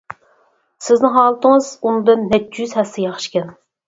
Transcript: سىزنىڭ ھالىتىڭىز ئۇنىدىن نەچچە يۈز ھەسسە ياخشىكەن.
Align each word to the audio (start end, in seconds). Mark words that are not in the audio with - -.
سىزنىڭ 0.85 1.11
ھالىتىڭىز 1.17 1.67
ئۇنىدىن 1.81 2.23
نەچچە 2.31 2.65
يۈز 2.65 2.73
ھەسسە 2.79 3.05
ياخشىكەن. 3.05 3.53